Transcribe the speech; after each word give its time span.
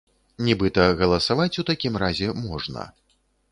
Нібыта 0.45 0.85
галасаваць 1.01 1.55
у 1.63 1.67
такім 1.69 2.01
разе 2.07 2.33
можна. 2.49 2.89